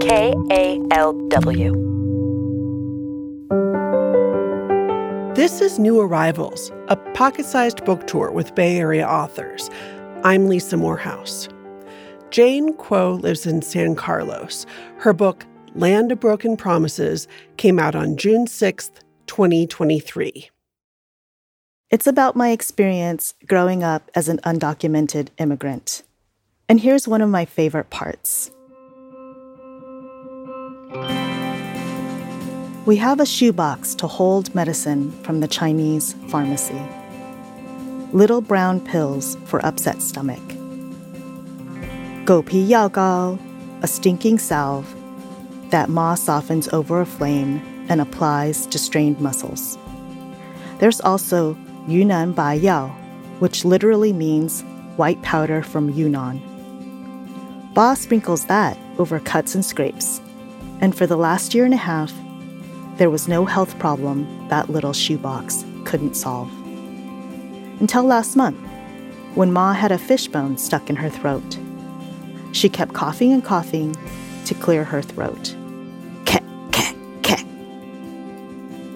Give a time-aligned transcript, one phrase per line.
[0.00, 1.74] KALW.
[5.34, 9.68] This is New Arrivals, a pocket sized book tour with Bay Area authors.
[10.24, 11.48] I'm Lisa Morehouse.
[12.30, 14.64] Jane Kuo lives in San Carlos.
[14.96, 15.44] Her book,
[15.74, 17.28] Land of Broken Promises,
[17.58, 20.48] came out on June 6th, 2023.
[21.90, 26.04] It's about my experience growing up as an undocumented immigrant.
[26.70, 28.50] And here's one of my favorite parts.
[32.86, 36.80] We have a shoebox to hold medicine from the Chinese pharmacy.
[38.14, 40.40] Little brown pills for upset stomach.
[42.24, 43.38] Gopi Yao Gao,
[43.82, 44.94] a stinking salve
[45.68, 49.76] that Ma softens over a flame and applies to strained muscles.
[50.78, 52.88] There's also Yunnan Bai Yao,
[53.40, 54.62] which literally means
[54.96, 56.40] white powder from Yunnan.
[57.74, 60.22] Ba sprinkles that over cuts and scrapes,
[60.80, 62.10] and for the last year and a half,
[63.00, 66.50] there was no health problem that little shoebox couldn't solve.
[67.80, 68.58] Until last month,
[69.34, 71.58] when Ma had a fishbone stuck in her throat.
[72.52, 73.96] She kept coughing and coughing
[74.44, 75.56] to clear her throat.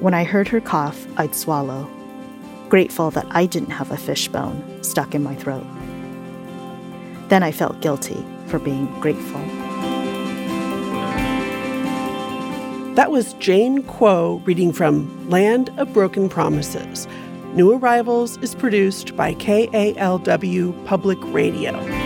[0.00, 1.88] When I heard her cough, I'd swallow,
[2.68, 5.64] grateful that I didn't have a fishbone stuck in my throat.
[7.30, 9.40] Then I felt guilty for being grateful.
[12.94, 17.08] That was Jane Kuo reading from Land of Broken Promises.
[17.54, 22.03] New Arrivals is produced by KALW Public Radio.